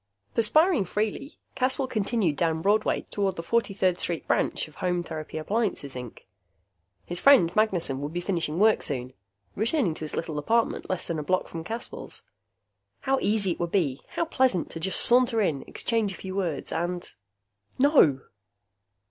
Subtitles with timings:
[0.33, 5.93] Perspiring freely, Caswell continued down Broadway toward the 43rd Street branch of Home Therapy Appliances,
[5.93, 6.21] Inc.
[7.05, 9.13] His friend Magnessen would be finishing work soon,
[9.55, 12.23] returning to his little apartment less than a block from Caswell's.
[13.01, 17.07] How easy it would be, how pleasant, to saunter in, exchange a few words and....
[17.77, 18.21] No!